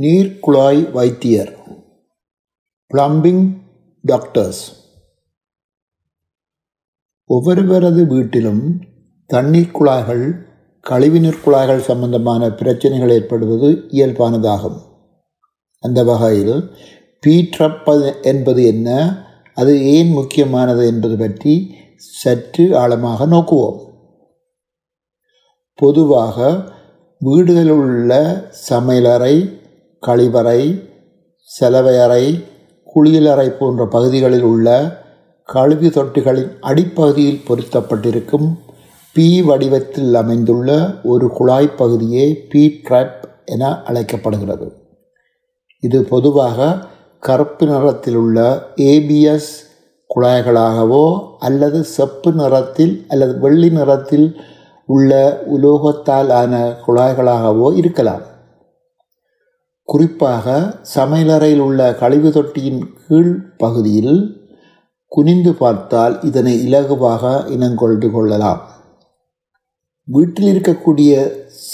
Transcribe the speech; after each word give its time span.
நீர்க்குழாய் 0.00 0.92
வைத்தியர் 0.92 1.52
plumbing 2.94 3.44
doctors 4.02 4.72
ஒவ்வொருவரது 7.30 8.06
வீட்டிலும் 8.06 8.80
தண்ணீர் 9.26 9.70
குழாய்கள் 9.70 10.44
கழிவுநீர் 10.80 11.40
குழாய்கள் 11.44 11.80
சம்பந்தமான 11.80 12.50
பிரச்சனைகள் 12.50 13.10
ஏற்படுவது 13.10 13.70
இயல்பானதாகும். 13.70 14.78
அந்த 15.80 16.04
வகையில் 16.04 16.70
பீட்ரப் 17.26 18.22
என்பது 18.22 18.64
என்ன 18.64 19.18
அது 19.54 19.84
ஏன் 19.84 20.08
முக்கியமானது 20.08 20.86
என்பது 20.86 21.16
பற்றி 21.16 21.74
சற்று 21.96 22.78
ஆழமாக 22.78 23.26
நோக்குவோம். 23.26 23.78
பொதுவாக 25.74 26.64
வீடுகளில் 27.18 27.70
உள்ள 27.70 28.10
சமையலறை 28.68 29.64
கழிவறை 30.02 30.60
செலவையறை 31.48 32.44
குளியலறை 32.94 33.48
போன்ற 33.48 33.86
பகுதிகளில் 33.86 34.42
உள்ள 34.42 34.68
கழுவி 35.44 35.88
தொட்டிகளின் 35.88 36.52
அடிப்பகுதியில் 36.60 37.42
பொருத்தப்பட்டிருக்கும் 37.48 38.48
பி 39.12 39.42
வடிவத்தில் 39.42 40.14
அமைந்துள்ள 40.14 41.00
ஒரு 41.02 41.28
குழாய் 41.28 41.76
பகுதியே 41.76 42.46
பி 42.48 42.80
ட்ராப் 42.88 43.22
என 43.44 43.82
அழைக்கப்படுகிறது. 43.84 44.72
இது 45.80 46.04
பொதுவாக 46.04 46.78
கருப்பு 47.18 47.66
நிறத்தில் 47.66 48.14
உள்ள 48.14 48.68
ஏபிஎஸ் 48.76 49.52
குழாய்களாகவோ 50.10 51.04
அல்லது 51.38 51.84
செப்பு 51.84 52.32
நிறத்தில் 52.32 53.04
அல்லது 53.08 53.38
வெள்ளி 53.38 53.70
நிறத்தில் 53.70 54.40
உள்ள 54.86 55.42
உலோகத்தால் 55.56 56.30
ஆன 56.30 56.74
குழாய்களாகவோ 56.86 57.76
இருக்கலாம். 57.76 58.22
குறிப்பாக 59.88 60.46
சமையலறையில் 60.94 61.58
உள்ள 61.58 61.80
கழிவு 61.94 62.32
தொட்டியின் 62.32 62.80
கீழ் 63.08 63.34
பகுதியில் 63.56 64.16
குனிந்து 65.12 65.52
பார்த்தால் 65.54 66.14
இதனை 66.22 66.54
இலகுவாக 66.66 67.46
இனங்கொண்டு 67.46 68.10
கொள்ளலாம். 68.10 68.62
வீட்டில் 70.08 70.48
இருக்கக்கூடிய 70.52 71.12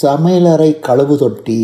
சமையலறை 0.01 0.69
கழுவு 0.79 1.15
தொட்டி 1.17 1.61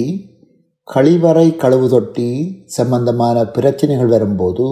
கழிவறை 0.87 1.47
கழுவு 1.55 1.87
தொட்டி 1.89 2.29
சம்பந்தமான 2.65 3.45
பிரச்சனைகள் 3.45 4.07
வரும்போது 4.07 4.65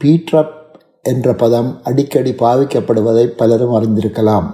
பீட்ரப் 0.00 0.54
என்ற 1.02 1.34
பதம் 1.34 1.70
அடிக்கடி 1.82 2.32
பாவிக்கப்படுவதை 2.32 3.24
பலரும் 3.24 3.74
அறிந்திருக்கலாம். 3.74 4.48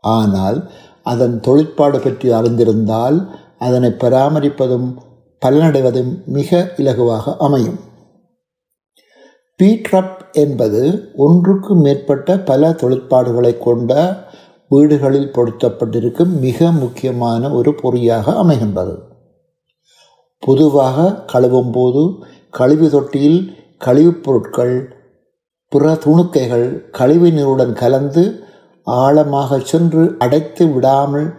ஆனால் 0.00 0.58
அதன் 1.02 1.40
தொழிற்பாடு 1.40 1.98
பற்றி 2.00 2.28
அறிந்திருந்தால் 2.32 3.18
அதனை 3.58 3.90
பராமரிப்பதும் 3.90 4.88
பலனடைவதும் 5.44 6.24
மிக 6.26 6.72
இலகுவாக 6.76 7.36
அமையும். 7.38 7.78
பீட்ரப் 9.62 10.32
என்பது 10.32 11.10
ஒன்றுக்கு 11.16 11.74
மேற்பட்ட 11.74 12.38
பல 12.38 12.70
தொழிற்பாடுகளை 12.72 13.58
கொண்ட 13.58 14.22
வீடுகளில் 14.68 15.30
பொருத்தப்பட்டிருக்கும் 15.30 16.40
மிக 16.40 16.70
முக்கியமான 16.72 17.50
ஒரு 17.50 17.74
பொறியாக 17.82 18.32
அமைகின்றது. 18.32 18.98
பொதுவாக 20.38 21.24
கழுவும் 21.32 21.72
போது 21.72 22.26
கழிவு 22.50 22.90
தொட்டியில் 22.90 23.52
கழிவுப் 23.78 24.22
பொருட்கள் 24.22 24.96
பிற 25.68 25.92
துணுக்கைகள் 25.92 26.90
கழிவு 26.90 27.30
நீருடன் 27.30 27.72
கலந்து 27.72 28.44
ஆழமாக 28.82 29.58
சென்று 29.58 30.14
அடைத்து 30.18 30.66
விடாமல் 30.66 31.34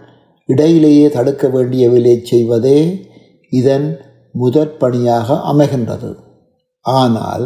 இடையிலேயே 0.47 1.09
தடுக்க 1.09 1.47
வேண்டிய 1.47 1.90
வேலையை 1.90 2.25
செய்வதே 2.25 3.14
இதன் 3.51 3.88
முதற் 4.31 4.77
பணியாக 4.77 5.38
அமைகின்றது. 5.51 6.09
ஆனால் 6.85 7.45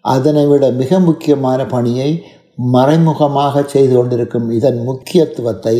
அதனை 0.00 0.44
விட 0.46 0.64
மிக 0.70 0.98
முக்கியமான 0.98 1.66
பணியை 1.66 2.10
மறைமுகமாக 2.74 3.62
செய்து 3.62 3.94
கொண்டிருக்கும் 3.96 4.48
இதன் 4.50 4.78
முக்கியத்துவத்தை 4.82 5.76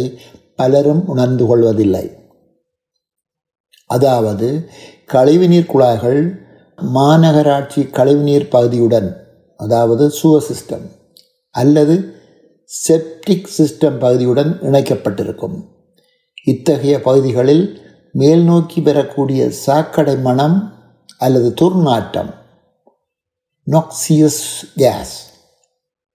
பலரும் 0.55 1.03
உணர்ந்து 1.07 1.47
கொள்வதில்லை. 1.47 2.05
அதாவது 3.87 4.49
கழிவுநீர் 5.07 5.71
குழாய்கள் 5.73 6.21
மாநகராட்சி 6.79 7.83
கழிவுநீர் 7.99 8.49
பகுதியுடன் 8.51 9.09
அதாவது 9.57 10.05
சுவர் 10.11 10.47
சிஸ்டம் 10.49 10.87
அல்லது 11.51 11.95
செப்டிக் 12.71 13.51
சிஸ்டம் 13.59 13.99
பகுதியுடன் 13.99 14.53
இணைக்கப்பட்டிருக்கும். 14.63 15.57
இத்தகைய 16.45 16.95
பகுதிகளில் 17.01 17.65
மேல் 18.13 18.43
நோக்கி 18.43 18.81
பெறக்கூடிய 18.83 19.51
சாக்கடை 19.51 20.17
மனம் 20.19 20.57
அல்லது 21.19 21.49
துர்நாற்றம் 21.61 22.33
நொக்சியஸ் 23.67 24.45
கேஸ் 24.77 25.15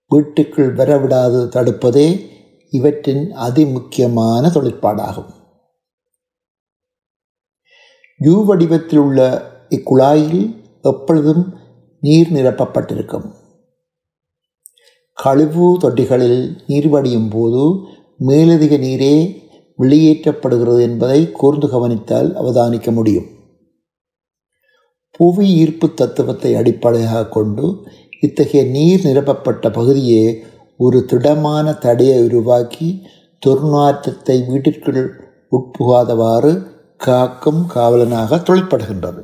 வீட்டுக்குள் 0.08 0.74
வரவிடாது 0.74 1.40
தடுப்பதே 1.54 2.08
இவற்றின் 2.70 3.24
அதிமுக்கியமான 3.36 4.42
தொழிற்பாடாகும். 4.54 5.32
யூ 8.18 8.44
வடிவத்தில் 8.44 8.98
உள்ள 8.98 9.20
இக்குழாயில் 9.70 10.40
எப்பொழுதும் 10.82 11.42
நீர் 12.00 12.32
நிரப்பப்பட்டிருக்கும். 12.32 13.34
கழிவு 15.12 15.66
தொட்டிகளில் 15.80 16.62
நீர் 16.66 16.88
வடியும் 16.88 17.28
போது 17.28 17.62
மேலதிக 18.18 18.76
நீரே 18.76 19.14
வெளியேற்றப்படுகிறது 19.78 20.80
என்பதை 20.82 21.32
கூர்ந்து 21.32 21.68
கவனித்தால் 21.68 22.30
அவதானிக்க 22.34 22.90
முடியும். 22.92 23.28
புவி 25.16 25.46
ஈர்ப்பு 25.54 25.94
தத்துவத்தை 25.94 26.54
அடிப்படையாக 26.54 27.28
கொண்டு 27.28 27.66
இத்தகைய 28.20 28.64
நீர் 28.64 29.04
நிரப்பப்பட்ட 29.04 29.70
பகுதியே 29.70 30.24
ஒரு 30.76 31.04
திடமான 31.04 31.72
தடையை 31.72 32.18
உருவாக்கி 32.24 32.88
துர்நாற்றத்தை 33.46 34.36
வீட்டிற்குள் 34.48 35.02
உட்புகாதவாறு 35.56 36.52
காக்கும் 36.96 37.66
காவலனாக 37.74 38.36
தொழிற்படுகின்றது. 38.36 39.22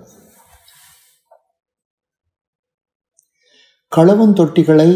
களவும் 3.93 4.37
தொட்டிகளை 4.38 4.91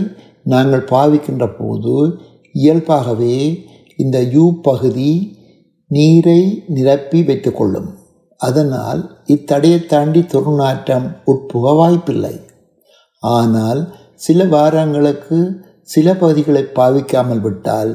நாங்கள் 0.45 0.89
பாவிக்கின்ற 0.91 1.45
போது 1.59 1.95
இயல்பாகவே 2.53 3.37
இந்த 3.97 4.19
யூ 4.23 4.61
பகுதி 4.63 5.11
நீரை 5.91 6.41
நிரப்பி 6.69 7.21
வைத்துக்கொள்ளும். 7.23 7.89
அதனால் 8.41 9.01
இத்தடையை 9.27 9.81
தாண்டி 9.87 10.21
துர்நாற்றம் 10.33 11.07
உட்புக 11.25 11.73
வாய்ப்பில்லை. 11.77 12.37
ஆனால் 13.23 13.81
சில 14.27 14.45
வாரங்களுக்கு 14.45 15.39
சில 15.95 16.15
பகுதிகளை 16.15 16.63
பாவிக்காமல் 16.75 17.41
விட்டால் 17.41 17.91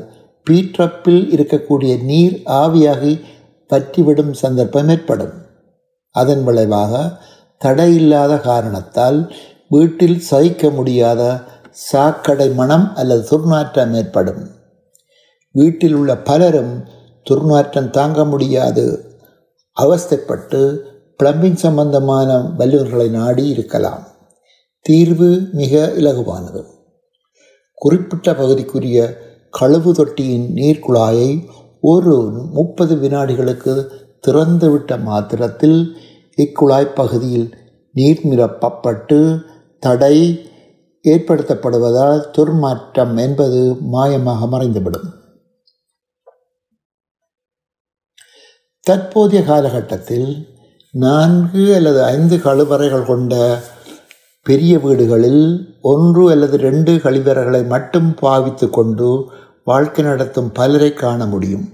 பீட்ரப்பில் 0.47 1.23
இருக்கக்கூடிய 1.35 1.93
நீர் 2.03 2.35
ஆவியாகி 2.61 3.13
பற்றிவிடும் 3.69 4.33
சந்தர்ப்பம் 4.33 4.89
ஏற்படும். 4.89 5.35
அதன் 6.15 6.43
விளைவாக 6.43 6.93
தடையில்லாத 7.61 8.33
காரணத்தால் 8.41 9.19
வீட்டில் 9.69 10.17
சகிக்க 10.29 10.69
முடியாத 10.69 11.21
சாக்கடை 11.89 12.49
மனம் 12.59 12.87
அல்லது 12.95 13.23
துர்நாற்றம் 13.31 13.93
ஏற்படும். 13.93 14.43
வீட்டில் 15.55 15.93
உள்ள 15.93 16.11
பலரும் 16.29 16.73
துர்நாற்றம் 17.29 17.89
தாங்க 17.89 18.25
முடியாது. 18.25 19.06
அவஸ்தைப்பட்டு 19.81 20.79
பிளம்பிங் 21.23 21.56
சம்பந்தமான 21.56 22.38
வல்லுநர்களை 22.57 23.09
நாடி 23.09 23.47
இருக்கலாம். 23.47 24.07
தீர்வு 24.79 25.47
மிக 25.51 25.94
இலகுவானது. 25.95 26.63
குறிப்பிட்ட 27.73 28.31
பகுதிக்குரிய 28.31 29.16
கழுவு 29.59 29.91
தொட்டியின் 29.91 30.53
நீர்க்குழாயை 30.53 31.50
ஒரு 31.81 32.31
முப்பது 32.53 32.95
வினாடிகளுக்கு 32.95 33.88
திறந்துவிட்ட 34.28 35.01
மாத்திரத்தில் 35.01 35.95
இக்குழாய் 36.38 36.94
பகுதியில் 36.94 37.55
நீர் 37.94 38.19
நிரப்பப்பட்டு 38.23 39.41
தடை 39.79 40.49
ஏற்படுத்தப்படுவதால் 41.03 42.25
துர்மாற்றம் 42.37 43.20
என்பது 43.20 43.75
மாயமாக 43.91 44.47
மறைந்துவிடும். 44.47 45.14
தற்போதைய 48.84 49.44
காலகட்டத்தில் 49.44 50.47
நான்கு 50.91 51.76
அல்லது 51.76 52.03
ஐந்து 52.03 52.35
கழிவறைகள் 52.38 53.06
கொண்ட 53.06 53.34
பெரிய 54.44 54.80
வீடுகளில் 54.80 55.76
ஒன்று 55.82 56.32
அல்லது 56.32 56.58
ரெண்டு 56.58 56.91
கழிவறைகளை 56.96 57.68
மட்டும் 57.68 58.14
பாவித்து 58.14 58.70
கொண்டு 58.70 59.32
வாழ்க்கை 59.64 60.06
நடத்தும் 60.06 60.52
பலரை 60.52 60.94
காண 60.94 61.26
முடியும். 61.26 61.66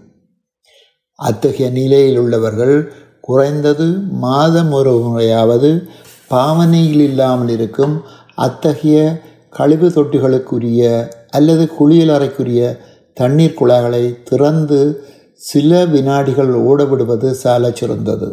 அத்தகைய 1.16 1.70
நிலையில் 1.70 2.18
உள்ளவர்கள் 2.18 2.94
குறைந்தது 3.22 3.88
மாதம் 4.10 4.72
ஒரு 4.72 4.92
முறையாவது 4.92 5.88
பாவனையில் 6.28 7.02
இல்லாமல் 7.02 7.50
இருக்கும் 7.50 8.02
அத்தகைய 8.36 9.22
கழிவு 9.50 9.90
தொட்டிகளுக்குரிய 9.90 11.10
அல்லது 11.30 11.70
குளியலறைக்குரிய 11.80 12.80
தண்ணீர் 13.14 13.58
குழாய்களை 13.60 14.24
திறந்து 14.24 14.80
சில 15.42 15.86
வினாடிகள் 15.86 16.48
ஓடவிடுவது 16.48 17.32
சால 17.32 17.72
சிறந்தது. 17.72 18.30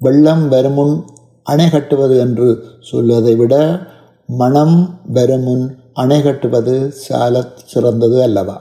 வெள்ளம் 0.00 0.48
வருமுன் 0.48 1.04
அணை 1.42 1.70
கட்டுவது 1.70 2.18
என்று 2.18 2.64
சொல்வதை 2.80 3.36
விட 3.36 3.54
மனம் 4.28 5.00
வருமுன் 5.12 5.78
அணை 5.92 6.22
கட்டுவது 6.22 6.90
சால 6.90 7.52
சிறந்தது 7.64 8.22
அல்லவா? 8.22 8.56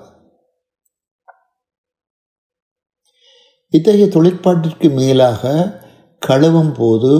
இத்தகைய 3.73 4.05
தொழிற்பாட்டிற்கு 4.05 4.93
மேலாக 4.93 5.43
கழுவும் 6.21 6.73
போது 6.73 7.11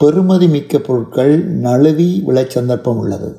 பெறுமதி 0.00 0.48
மிக்க 0.48 0.78
பொருட்கள் 0.78 1.44
நழுவி 1.44 2.22
விளை 2.24 2.44
சந்தர்ப்பம் 2.48 2.98
உள்ளது. 2.98 3.30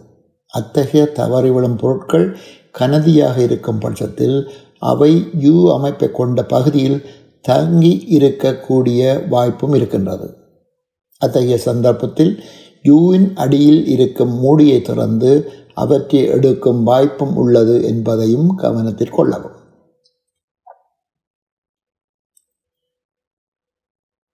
அத்தகைய 0.53 1.05
தவறி 1.05 1.49
விழும் 1.49 1.75
பொருட்கள் 1.75 2.37
கனதியாக 2.79 3.37
இருக்கும் 3.37 3.79
பட்சத்தில் 3.79 4.37
அவை 4.79 5.29
யூ 5.37 5.73
அமைப்பை 5.73 6.11
கொண்ட 6.11 6.45
பகுதியில் 6.45 7.01
தங்கி 7.41 8.07
இருக்கக்கூடிய 8.09 9.27
வாய்ப்பும் 9.27 9.73
இருக்கின்றது. 9.73 10.37
அத்தகைய 11.17 11.57
சந்தர்ப்பத்தில் 11.57 12.43
யூவின் 12.83 13.35
அடியில் 13.35 13.85
இருக்கும் 13.85 14.33
மூடியை 14.33 14.81
திறந்து 14.81 15.51
அவற்றை 15.73 16.25
எடுக்கும் 16.25 16.83
வாய்ப்பும் 16.83 17.35
உள்ளது 17.35 17.83
என்பதையும் 17.83 18.55
கவனத்தில் 18.55 19.09
கொள்ளவும். 19.09 19.57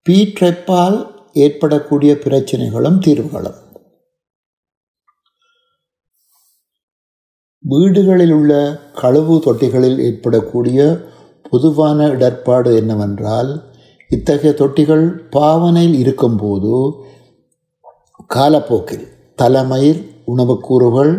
பீட்ரெப்பால் 0.08 1.14
ஏற்படக்கூடிய 1.32 2.14
பிரச்சனைகளும் 2.14 2.98
தீர்வுகளும். 2.98 3.65
வீடுகளில் 7.66 8.32
உள்ள 8.32 8.52
கழுவு 8.94 9.36
தொட்டிகளில் 9.44 9.98
ஏற்படக்கூடிய 9.98 10.80
பொதுவான 11.42 12.08
இடர்பாடு 12.08 12.70
என்னவென்றால் 12.74 13.50
இத்தகைய 14.10 14.52
தொட்டிகள் 14.52 15.04
பாவனையில் 15.30 15.94
இருக்கும்போது 15.94 16.74
காலப்போக்கில் 18.26 19.06
தலைமயிர் 19.38 20.00
உணவுக்கூறுகள் 20.24 21.12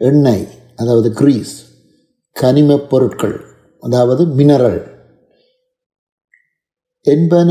எண்ணெய் 0.00 0.46
அதாவது 0.76 1.12
கிரீஸ் 1.12 1.54
கனிமப் 2.36 2.88
பொருட்கள் 2.88 3.36
அதாவது 3.82 4.22
மினரல் 4.26 4.80
என்பன 7.06 7.50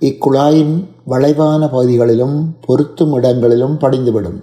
இக்குழாயின் 0.00 0.74
வளைவான 1.06 1.60
பகுதிகளிலும் 1.68 2.36
பொருத்தும் 2.60 3.12
இடங்களிலும் 3.12 3.76
படிந்துவிடும். 3.76 4.40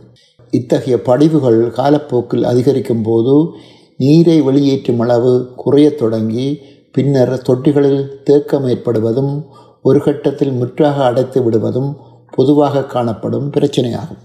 இத்தகைய 0.51 1.01
படிவுகள் 1.01 1.69
காலப்போக்கில் 1.69 2.43
அதிகரிக்கும் 2.43 3.01
போது 3.01 3.49
நீரை 3.97 4.41
வெளியேற்றும் 4.41 4.99
அளவு 4.99 5.53
குறையத் 5.55 5.97
தொடங்கி 5.97 6.61
பின்னர் 6.91 7.41
தொட்டிகளில் 7.41 8.23
தேக்கம் 8.23 8.67
ஏற்படுவதும் 8.67 9.45
ஒரு 9.81 10.01
கட்டத்தில் 10.01 10.51
முற்றாக 10.51 11.03
அடைத்து 11.03 11.43
விடுவதும் 11.43 11.97
பொதுவாக 12.31 12.85
காணப்படும் 12.85 13.51
பிரச்சனையாகும். 13.51 14.23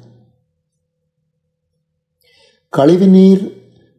கழிவுநீர் 2.69 3.53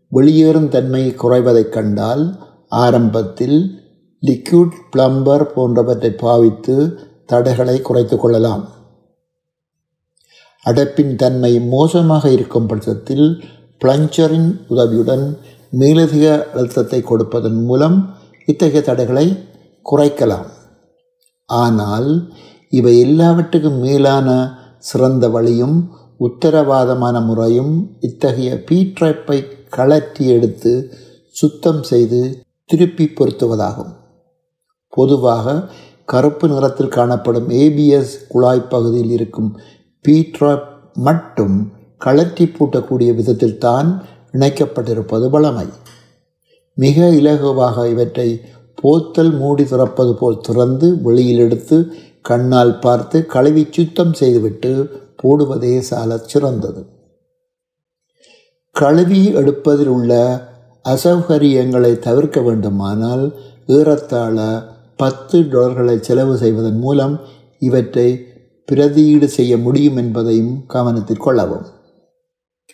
வெளியேறும் 0.07 0.69
தன்மை 0.69 1.09
குறைவதைக் 1.09 1.69
கண்டால் 1.69 2.39
ஆரம்பத்தில் 2.67 3.79
லிக்யூட் 4.25 4.71
பிளம்பர் 4.91 5.53
போன்றவற்றை 5.53 6.11
பாவித்து 6.11 6.99
தடைகளை 7.25 7.81
குறைத்து 7.81 8.17
கொள்ளலாம். 8.17 8.69
அடைப்பின் 10.65 11.13
தன்மை 11.15 11.53
மோசமாக 11.73 12.23
இருக்கும் 12.35 12.67
பட்சத்தில் 12.71 13.27
பிளஞ்சரின் 13.81 14.49
உதவியுடன் 14.67 15.25
மேலதிக 15.81 16.25
அழுத்தத்தை 16.55 16.99
கொடுப்பதன் 17.03 17.59
மூலம் 17.69 17.97
இத்தகைய 18.47 18.81
தடைகளை 18.89 19.27
குறைக்கலாம். 19.85 20.49
ஆனால் 21.49 22.09
இவை 22.69 22.93
எல்லாவற்றுக்கும் 23.05 23.79
மேலான 23.85 24.27
சிறந்த 24.89 25.25
வழியும் 25.29 25.77
உத்தரவாதமான 26.19 27.15
முறையும் 27.25 27.73
இத்தகைய 28.07 28.51
பீட்ரைப்பை 28.67 29.37
கழற்றி 29.75 30.23
எடுத்து 30.35 30.73
சுத்தம் 31.35 31.81
செய்து 31.83 32.21
திருப்பி 32.69 33.05
பொருத்துவதாகும். 33.17 33.91
பொதுவாக 34.93 35.55
கருப்பு 36.11 36.45
நிறத்தில் 36.51 36.95
காணப்படும் 36.95 37.49
ஏபிஎஸ் 37.63 38.13
குழாய் 38.31 38.69
பகுதியில் 38.73 39.13
இருக்கும் 39.17 39.51
பீட்ராப் 40.05 40.67
மட்டும் 40.93 41.57
கழற்றி 41.97 42.45
பூட்டக்கூடிய 42.45 43.15
விதத்தில் 43.15 43.57
தான் 43.57 43.89
இணைக்கப்பட்டிருப்பது 44.31 45.25
வளமை. 45.29 45.67
மிக 46.77 47.07
இலகுவாக 47.09 47.89
இவற்றை 47.89 48.29
போத்தல் 48.83 49.33
மூடி 49.37 49.63
திறப்பது 49.63 50.13
போல் 50.13 50.39
திறந்து 50.39 50.87
வெளியில் 51.01 51.37
எடுத்து 51.37 51.77
கண்ணால் 52.21 52.79
பார்த்து 52.79 53.25
கழுவி 53.25 53.67
சுத்தம் 53.71 54.13
செய்துவிட்டு 54.13 54.71
போடுவதே 55.23 55.79
சால 55.79 56.17
சிறந்தது. 56.17 56.81
கழுவி 58.75 59.21
எடுப்பதில் 59.33 59.87
உள்ள 59.87 60.11
அசௌகரியங்களை 60.85 61.99
தவிர்க்க 61.99 62.41
வேண்டுமானால் 62.41 63.25
ஏறத்தாழ 63.67 64.37
பத்து 64.95 65.37
டாலர்களை 65.49 65.97
செலவு 66.01 66.37
செய்வதன் 66.37 66.79
மூலம் 66.79 67.19
இவற்றை 67.59 68.07
பிரதியீடு 68.67 69.27
செய்ய 69.27 69.57
முடியும் 69.57 69.97
என்பதையும் 69.97 70.65
கவனத்தில் 70.67 71.17
கொள்ளவும். 71.17 71.65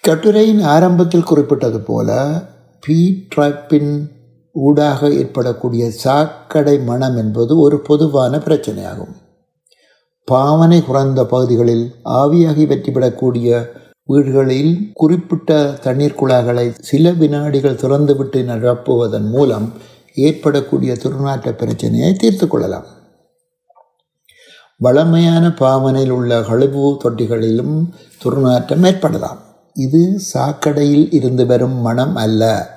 கட்டுரையின் 0.03 0.61
ஆரம்பத்தில் 0.61 1.23
குறிப்பிட்டது 1.23 1.79
போல 1.79 2.09
பி 2.85 3.27
ட்ராப்பின் 3.35 4.09
ஊடாக 4.51 5.09
ஏற்படக்கூடிய 5.09 5.91
சாக்கடை 5.91 6.79
மனம் 6.79 7.17
என்பது 7.17 7.59
ஒரு 7.59 7.79
பொதுவான 7.79 8.37
பிரச்சனையாகும். 8.37 9.15
பாவனை 10.23 10.83
குறைந்த 10.83 11.25
பகுதிகளில் 11.25 11.95
ஆவியாகி 12.05 12.63
வெற்றிவிடக்கூடிய 12.71 13.67
வீடுகளில் 14.03 14.91
குறிப்பிட்ட 14.93 15.77
தண்ணீர் 15.81 16.19
குழாய்களை 16.19 16.73
சில 16.79 17.11
வினாடிகள் 17.11 17.81
திறந்துவிட்டு 17.83 18.41
நிரப்புவதன் 18.43 19.29
மூலம் 19.29 19.73
ஏற்படக்கூடிய 20.15 20.93
துர்நாற்ற 20.93 21.51
பிரச்சனையை 21.51 22.13
தீர்த்து 22.13 22.47
கொள்ளலாம். 22.47 22.87
வளமையான 24.79 25.53
பாவனையில் 25.53 26.09
உள்ள 26.09 26.39
கழுவு 26.39 26.97
தொட்டிகளிலும் 27.03 27.87
துர்நாற்றம் 28.23 28.85
ஏற்படலாம். 28.85 29.37
இது 29.73 30.21
சாக்கடையில் 30.33 31.13
இருந்து 31.13 31.45
வரும் 31.45 31.81
மனம் 31.81 32.15
அல்ல. 32.15 32.69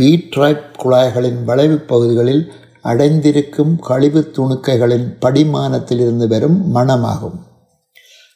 பீட்ரைப் 0.00 0.74
குழாய்களின் 0.78 1.44
வளைவு 1.44 1.76
பகுதிகளில் 1.76 2.52
அடைந்திருக்கும் 2.82 3.78
கழிவு 3.78 4.30
துணுக்கைகளின் 4.32 5.16
படிமானத்தில் 5.20 6.00
இருந்து 6.00 6.28
வரும் 6.28 6.74
மனமாகும் 6.74 7.38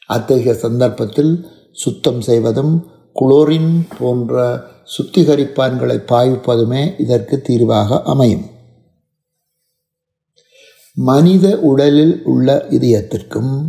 அத்தகைய 0.07 0.55
சந்தர்ப்பத்தில் 0.55 1.47
சுத்தம் 1.73 2.21
செய்வதும் 2.21 2.87
குளோரின் 3.21 3.87
போன்ற 3.99 4.61
சுத்திகரிப்பான்களை 4.85 6.03
பாய்ப்பதுமே 6.07 7.01
இதற்கு 7.01 7.41
தீர்வாக 7.41 8.03
அமையும். 8.03 8.53
மனித 10.97 11.61
உடலில் 11.61 12.23
உள்ள 12.25 12.67
இதயத்திற்கும் 12.71 13.63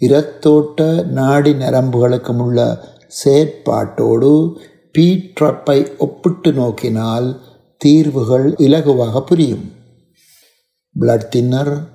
இரத்தோட்ட 0.00 1.04
நாடி 1.04 1.52
நரம்புகளுக்கும் 1.52 2.38
உள்ள 2.38 2.84
செயற்பாட்டோடு 3.24 4.56
பீட்ரப்பை 4.98 5.96
ஒப்பிட்டு 5.98 6.52
நோக்கினால் 6.52 7.40
தீர்வுகள் 7.76 8.52
இலகுவாக 8.52 9.20
புரியும். 9.20 9.72
Blood 11.00 11.28
thinner 11.28 11.88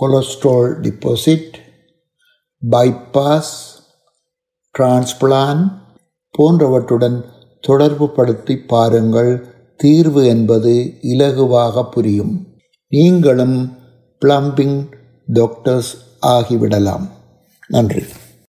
cholesterol 0.00 0.80
deposit 0.80 1.54
bypass 2.70 3.54
transplant 4.78 5.72
போன்றவற்றுடன் 6.38 7.24
தொடர்பு 7.60 8.10
படுத்தி 8.10 8.58
பாருங்கள் 8.58 9.46
தீர்வு 9.76 10.26
என்பது 10.26 10.94
இலகுவாக 11.02 11.90
புரியும். 11.90 12.51
நீங்களும் 12.92 13.78
பிளம்பிங் 14.20 14.90
டாக்டர்ஸ் 15.26 15.96
ஆகிவிடலாம். 16.26 17.08
நன்றி. 17.68 18.02